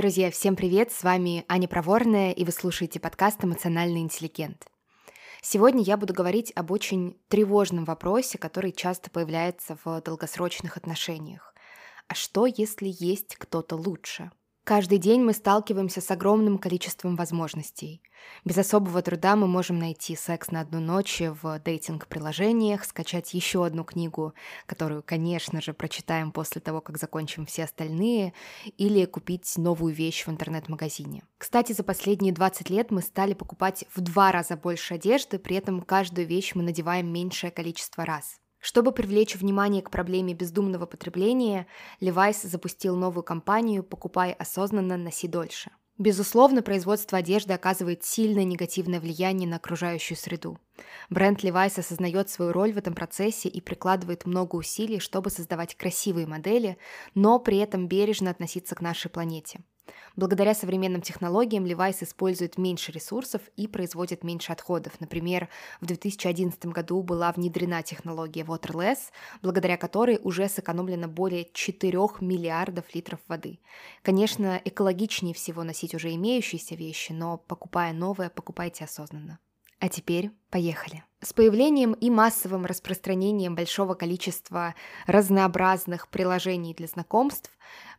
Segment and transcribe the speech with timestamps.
[0.00, 0.90] Друзья, всем привет!
[0.92, 4.66] С вами Аня Проворная, и вы слушаете подкаст «Эмоциональный интеллигент».
[5.42, 11.54] Сегодня я буду говорить об очень тревожном вопросе, который часто появляется в долгосрочных отношениях.
[12.08, 14.30] А что, если есть кто-то лучше?
[14.70, 18.00] Каждый день мы сталкиваемся с огромным количеством возможностей.
[18.44, 23.82] Без особого труда мы можем найти секс на одну ночь в дейтинг-приложениях, скачать еще одну
[23.82, 24.32] книгу,
[24.66, 28.32] которую, конечно же, прочитаем после того, как закончим все остальные,
[28.76, 31.24] или купить новую вещь в интернет-магазине.
[31.36, 35.82] Кстати, за последние 20 лет мы стали покупать в два раза больше одежды, при этом
[35.82, 38.38] каждую вещь мы надеваем меньшее количество раз.
[38.60, 41.66] Чтобы привлечь внимание к проблеме бездумного потребления,
[42.00, 45.70] Levi's запустил новую кампанию «Покупай осознанно, носи дольше».
[45.96, 50.58] Безусловно, производство одежды оказывает сильное негативное влияние на окружающую среду.
[51.10, 56.26] Бренд Levi's осознает свою роль в этом процессе и прикладывает много усилий, чтобы создавать красивые
[56.26, 56.78] модели,
[57.14, 59.60] но при этом бережно относиться к нашей планете.
[60.16, 65.00] Благодаря современным технологиям Levi's использует меньше ресурсов и производит меньше отходов.
[65.00, 65.48] Например,
[65.80, 68.98] в 2011 году была внедрена технология Waterless,
[69.42, 73.60] благодаря которой уже сэкономлено более 4 миллиардов литров воды.
[74.02, 79.38] Конечно, экологичнее всего носить уже имеющиеся вещи, но покупая новое, покупайте осознанно.
[79.80, 81.02] А теперь поехали.
[81.22, 84.74] С появлением и массовым распространением большого количества
[85.06, 87.50] разнообразных приложений для знакомств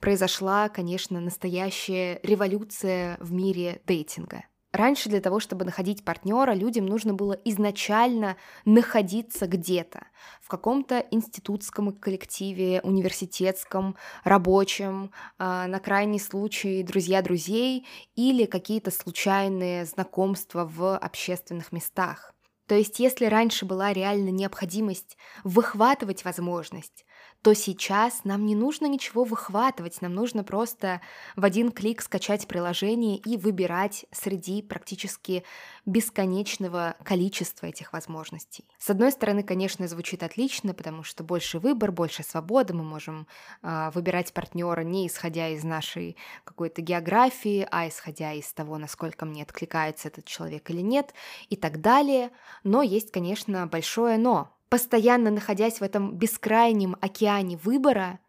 [0.00, 4.44] произошла, конечно, настоящая революция в мире дейтинга.
[4.72, 10.06] Раньше для того, чтобы находить партнера, людям нужно было изначально находиться где-то,
[10.42, 19.86] в каком-то институтском коллективе, университетском, рабочем, а, на крайний случай друзья друзей или какие-то случайные
[19.86, 22.34] знакомства в общественных местах.
[22.66, 27.06] То есть если раньше была реально необходимость выхватывать возможность,
[27.42, 31.00] то сейчас нам не нужно ничего выхватывать, нам нужно просто
[31.36, 35.44] в один клик скачать приложение и выбирать среди практически
[35.86, 38.64] бесконечного количества этих возможностей.
[38.78, 43.26] С одной стороны, конечно, звучит отлично, потому что больше выбор, больше свободы, мы можем
[43.62, 49.42] э, выбирать партнера не исходя из нашей какой-то географии, а исходя из того, насколько мне
[49.42, 51.14] откликается этот человек или нет,
[51.48, 52.30] и так далее.
[52.64, 54.57] Но есть, конечно, большое но.
[54.68, 58.20] Постоянно находясь в этом бескрайнем океане выбора,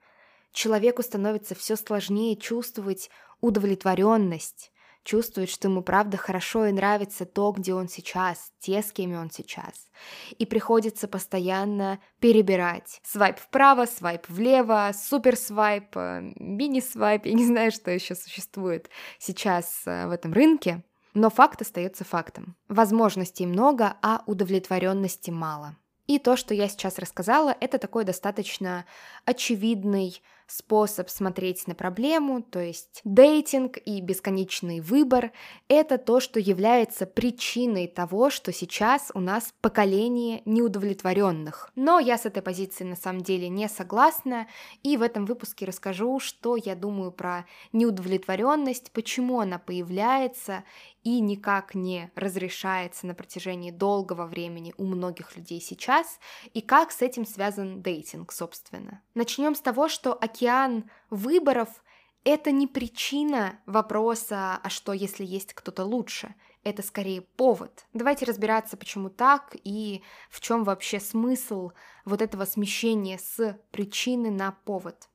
[0.54, 3.10] человеку становится все сложнее чувствовать
[3.42, 4.72] удовлетворенность,
[5.04, 9.32] чувствовать, что ему правда хорошо и нравится то, где он сейчас, те, с кем он
[9.32, 9.90] сейчас.
[10.38, 13.02] И приходится постоянно перебирать.
[13.04, 18.90] Свайп вправо, свайп влево, супер свайп, э, мини свайп, я не знаю, что еще существует
[19.18, 20.84] сейчас э, в этом рынке.
[21.14, 22.56] Но факт остается фактом.
[22.68, 25.76] Возможностей много, а удовлетворенности мало.
[26.10, 28.86] И то, что я сейчас рассказала, это такой достаточно
[29.26, 35.32] очевидный способ смотреть на проблему, то есть дейтинг и бесконечный выбор—
[35.68, 41.72] это то, что является причиной того, что сейчас у нас поколение неудовлетворенных.
[41.76, 44.48] Но я с этой позиции на самом деле не согласна,
[44.82, 50.64] и в этом выпуске расскажу, что я думаю про неудовлетворенность, почему она появляется
[51.10, 56.20] и никак не разрешается на протяжении долгого времени у многих людей сейчас,
[56.54, 59.02] и как с этим связан дейтинг, собственно.
[59.16, 61.70] Начнем с того, что океан выборов—
[62.24, 66.36] это не причина вопроса, а что, если есть кто-то лучше?
[66.62, 67.86] Это скорее повод.
[67.94, 71.72] Давайте разбираться, почему так и в чем вообще смысл
[72.06, 75.10] вот этого смещения с причины на повод.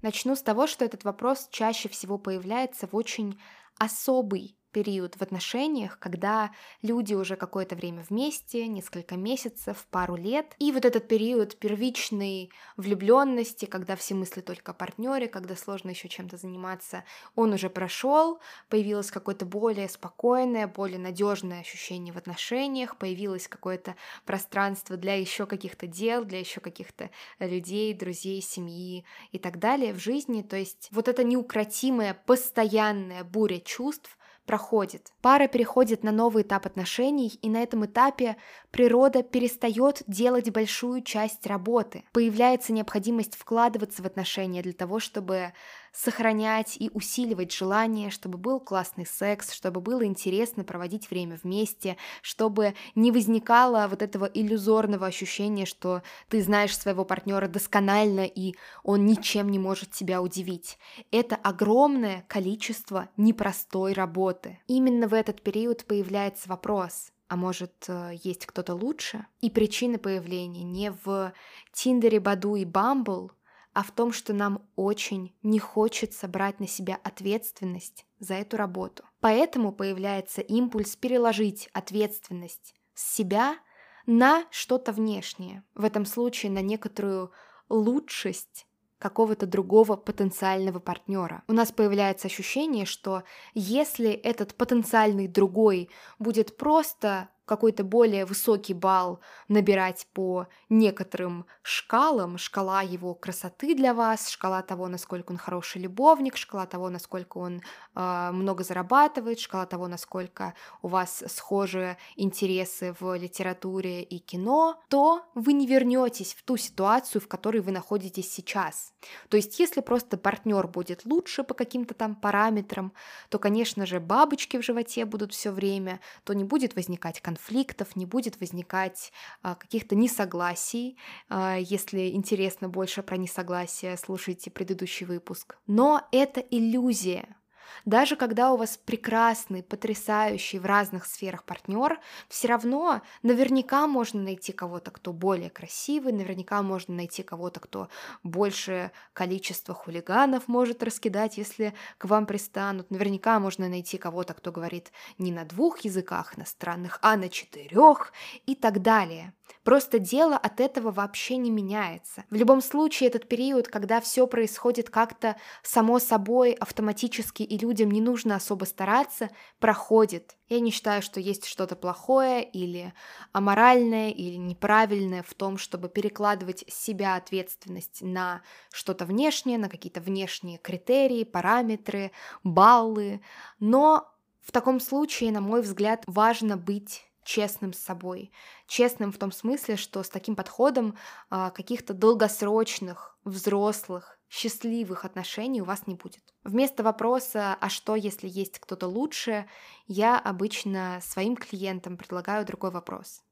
[0.00, 3.38] Начну с того, что этот вопрос чаще всего появляется в очень
[3.78, 6.50] особый период в отношениях, когда
[6.82, 10.54] люди уже какое-то время вместе, несколько месяцев, пару лет.
[10.58, 16.10] И вот этот период первичной влюбленности, когда все мысли только о партнере, когда сложно еще
[16.10, 17.04] чем-то заниматься,
[17.34, 18.38] он уже прошел,
[18.68, 23.96] появилось какое-то более спокойное, более надежное ощущение в отношениях, появилось какое-то
[24.26, 27.08] пространство для еще каких-то дел, для еще каких-то
[27.38, 30.42] людей, друзей, семьи и так далее в жизни.
[30.42, 35.12] То есть вот эта неукротимая, постоянная буря чувств, проходит.
[35.20, 38.36] Пара переходит на новый этап отношений, и на этом этапе
[38.70, 42.04] природа перестает делать большую часть работы.
[42.12, 45.52] Появляется необходимость вкладываться в отношения для того, чтобы
[45.96, 52.74] сохранять и усиливать желание, чтобы был классный секс, чтобы было интересно проводить время вместе, чтобы
[52.94, 59.48] не возникало вот этого иллюзорного ощущения, что ты знаешь своего партнера досконально и он ничем
[59.48, 60.78] не может тебя удивить.
[61.10, 64.58] Это огромное количество непростой работы.
[64.66, 69.26] Именно в этот период появляется вопрос, а может, э, есть кто-то лучше?
[69.40, 71.32] И причина появления не в
[71.72, 73.32] Тиндере, Баду и Бамбл,
[73.76, 79.04] а в том, что нам очень не хочется брать на себя ответственность за эту работу.
[79.20, 83.58] Поэтому появляется импульс переложить ответственность с себя
[84.06, 87.32] на что-то внешнее, в этом случае на некоторую
[87.68, 88.66] лучшесть
[88.98, 91.42] какого-то другого потенциального партнера.
[91.46, 99.20] У нас появляется ощущение, что если этот потенциальный другой будет просто какой-то более высокий балл
[99.48, 106.36] набирать по некоторым шкалам, шкала его красоты для вас, шкала того, насколько он хороший любовник,
[106.36, 107.62] шкала того, насколько он
[107.94, 115.22] э, много зарабатывает, шкала того, насколько у вас схожи интересы в литературе и кино, то
[115.34, 118.92] вы не вернетесь в ту ситуацию, в которой вы находитесь сейчас.
[119.28, 122.92] То есть, если просто партнер будет лучше по каким-то там параметрам,
[123.28, 127.96] то, конечно же, бабочки в животе будут все время, то не будет возникать конфликт конфликтов,
[127.96, 129.12] не будет возникать
[129.42, 130.96] а, каких-то несогласий.
[131.28, 135.56] А, если интересно больше про несогласие, слушайте предыдущий выпуск.
[135.66, 137.36] Но это иллюзия.
[137.84, 144.52] Даже когда у вас прекрасный, потрясающий в разных сферах партнер, все равно наверняка можно найти
[144.52, 147.88] кого-то, кто более красивый, наверняка можно найти кого-то, кто
[148.22, 152.90] больше количество хулиганов может раскидать, если к вам пристанут.
[152.90, 158.12] Наверняка можно найти кого-то, кто говорит не на двух языках иностранных, а на четырех
[158.46, 159.35] и так далее.
[159.64, 162.24] Просто дело от этого вообще не меняется.
[162.30, 168.00] В любом случае, этот период, когда все происходит как-то само собой, автоматически, и людям не
[168.00, 170.36] нужно особо стараться, проходит.
[170.48, 172.94] Я не считаю, что есть что-то плохое или
[173.32, 178.42] аморальное или неправильное в том, чтобы перекладывать с себя ответственность на
[178.72, 182.12] что-то внешнее, на какие-то внешние критерии, параметры,
[182.44, 183.20] баллы.
[183.58, 184.08] Но
[184.42, 188.30] в таком случае, на мой взгляд, важно быть честным с собой.
[188.66, 190.96] Честным в том смысле, что с таким подходом
[191.28, 196.22] а, каких-то долгосрочных, взрослых, счастливых отношений у вас не будет.
[196.44, 199.46] Вместо вопроса «а что, если есть кто-то лучше?»,
[199.88, 203.22] я обычно своим клиентам предлагаю другой вопрос.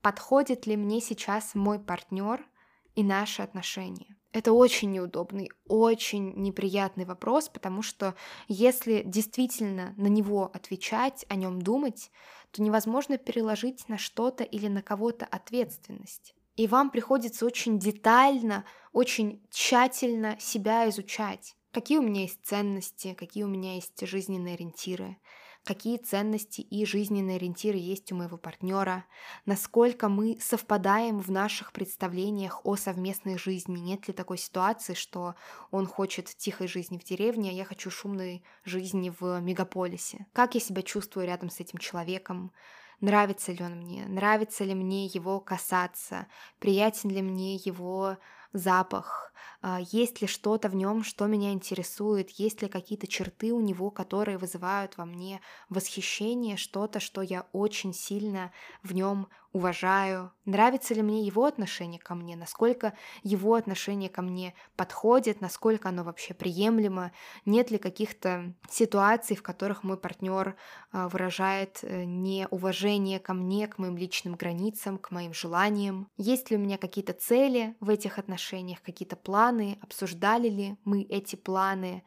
[0.00, 2.44] Подходит ли мне сейчас мой партнер
[2.94, 4.16] и наши отношения?
[4.32, 8.14] Это очень неудобный, очень неприятный вопрос, потому что
[8.48, 12.10] если действительно на него отвечать, о нем думать,
[12.54, 16.34] то невозможно переложить на что-то или на кого-то ответственность.
[16.54, 21.56] И вам приходится очень детально, очень тщательно себя изучать.
[21.72, 25.16] Какие у меня есть ценности, какие у меня есть жизненные ориентиры,
[25.64, 29.04] какие ценности и жизненные ориентиры есть у моего партнера,
[29.46, 33.78] насколько мы совпадаем в наших представлениях о совместной жизни.
[33.78, 35.34] Нет ли такой ситуации, что
[35.70, 40.26] он хочет тихой жизни в деревне, а я хочу шумной жизни в мегаполисе?
[40.32, 42.52] Как я себя чувствую рядом с этим человеком?
[43.00, 44.06] Нравится ли он мне?
[44.06, 46.26] Нравится ли мне его касаться?
[46.58, 48.18] Приятен ли мне его
[48.52, 49.32] запах,
[49.90, 54.38] есть ли что-то в нем, что меня интересует, есть ли какие-то черты у него, которые
[54.38, 58.52] вызывают во мне восхищение, что-то, что я очень сильно
[58.82, 62.92] в нем уважаю, нравится ли мне его отношение ко мне, насколько
[63.22, 67.12] его отношение ко мне подходит, насколько оно вообще приемлемо,
[67.46, 70.56] нет ли каких-то ситуаций, в которых мой партнер
[70.90, 76.56] а, выражает э, неуважение ко мне, к моим личным границам, к моим желаниям, есть ли
[76.56, 79.33] у меня какие-то цели в этих отношениях, какие-то планы,
[79.82, 82.02] обсуждали ли мы эти планы,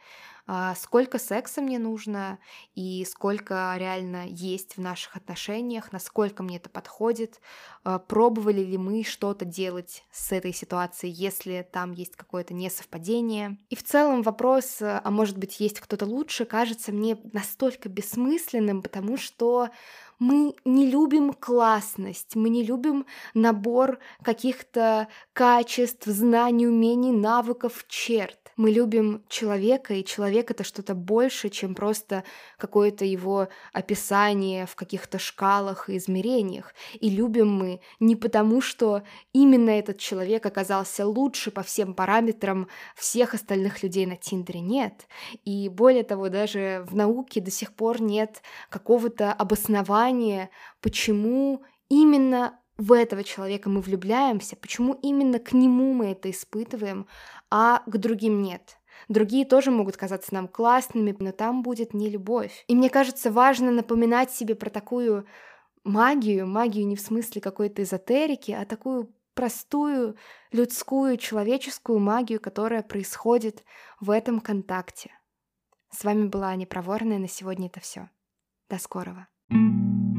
[0.76, 2.40] сколько секса мне нужно
[2.74, 7.42] и сколько реально есть в наших отношениях, насколько мне это подходит,
[7.84, 13.58] а, пробовали ли мы что-то делать с этой ситуацией, если там есть какое-то несовпадение.
[13.70, 19.18] И в целом вопрос, а может быть есть кто-то лучше, кажется мне настолько бессмысленным, потому
[19.18, 19.70] что
[20.20, 28.47] мы не любим классность, мы не любим набор каких-то качеств, знаний, умений, навыков, черт.
[28.58, 32.24] Мы любим человека, и человек это что-то больше, чем просто
[32.58, 36.74] какое-то его описание в каких-то шкалах и измерениях.
[37.00, 43.36] И любим мы не потому, что именно этот человек оказался лучше по всем параметрам всех
[43.36, 44.60] остальных людей на Тиндере.
[44.60, 45.08] Нет.
[45.46, 50.50] И более того, даже в науке до сих пор нет какого-то обоснования,
[50.82, 57.08] почему именно в этого человека мы влюбляемся, почему именно к нему мы это испытываем,
[57.50, 58.78] а к другим нет.
[59.10, 62.64] Другие тоже могут казаться нам классными, но там будет не любовь.
[62.68, 65.26] И мне кажется, важно напоминать себе про такую
[65.84, 70.18] магию, магию не в смысле какой-то эзотерики, а такую простую,
[70.52, 73.64] людскую, человеческую магию, которая происходит
[74.00, 75.12] в этом контакте.
[75.92, 78.10] С вами была Аня Проворная, на сегодня это все.
[78.70, 79.28] До скорого.
[79.50, 80.17] thank you